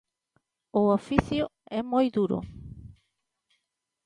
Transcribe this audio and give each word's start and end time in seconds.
O 0.79 0.81
oficio 0.97 1.45
é 1.79 1.79
moi 1.91 2.07
duro. 2.17 2.37